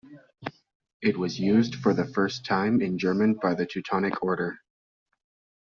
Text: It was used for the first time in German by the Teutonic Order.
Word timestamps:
It 1.03 1.15
was 1.19 1.39
used 1.39 1.75
for 1.75 1.93
the 1.93 2.07
first 2.07 2.43
time 2.43 2.81
in 2.81 2.97
German 2.97 3.35
by 3.35 3.53
the 3.53 3.67
Teutonic 3.67 4.23
Order. 4.23 4.57